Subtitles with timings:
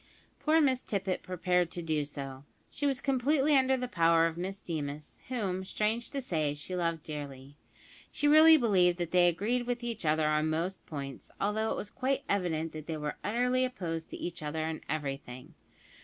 [0.39, 2.43] Poor Miss Tippet prepared to do so.
[2.71, 7.03] She was completely under the power of Miss Deemas, whom, strange to say, she loved
[7.03, 7.55] dearly.
[8.11, 11.91] She really believed that they agreed with each other on most points, although it was
[11.91, 15.53] quite evident that they were utterly opposed to each other in everything.